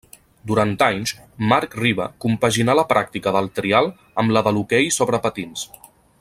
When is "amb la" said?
4.23-4.45